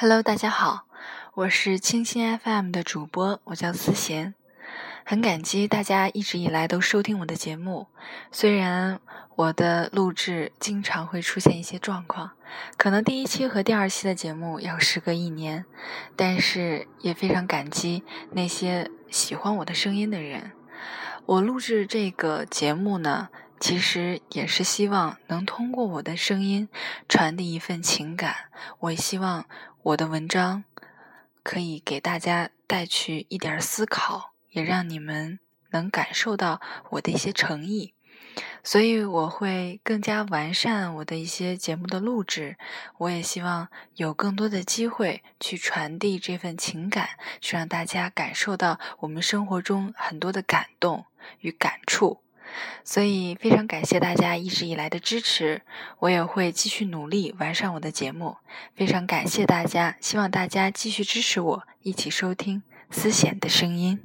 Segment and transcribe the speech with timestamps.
[0.00, 0.86] Hello，大家好，
[1.34, 4.32] 我是清新 FM 的主播，我叫思贤。
[5.04, 7.88] 很感激大家一直以来都收听我的节目，
[8.30, 9.00] 虽然
[9.34, 12.30] 我的录制经常会出现一些状况，
[12.76, 15.64] 可能第一期和第二期的节目要时隔一年，
[16.14, 20.52] 但是也非常感激那些喜欢我的声音的人。
[21.26, 26.68] 我录制这个节目呢，其实也是希望能通过我的声音
[27.08, 28.36] 传递一份情感，
[28.78, 29.44] 我希望。
[29.88, 30.64] 我的文章
[31.42, 35.38] 可以给大家带去一点思考，也让你们
[35.70, 37.94] 能感受到我的一些诚意，
[38.62, 42.58] 所以我会更加完善我的一些节目的录制。
[42.98, 47.08] 我也希望有更多的机会去传递这份情感，
[47.40, 51.06] 去让大家感受到我们生活中很多的感动
[51.40, 52.20] 与感触。
[52.84, 55.62] 所以，非常感谢大家一直以来的支持，
[56.00, 58.36] 我也会继续努力完善我的节目。
[58.74, 64.00] 非常感谢大家，希望大家继续支持我，一起收听思贤的声音。